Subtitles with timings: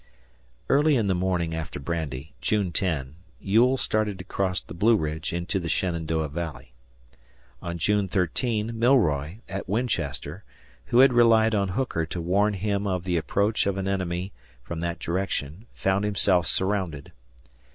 [0.67, 5.31] Early in the morning after Brandy, June 10, Ewell started to cross the Blue Ridge
[5.31, 6.73] into the Shenandoah Valley.
[7.61, 10.43] On June 13, Milroy, at Winchester,
[10.85, 14.33] who had relied on Hooker to warn him of the approach of an enemy
[14.63, 17.11] from that direction, found himself surrounded.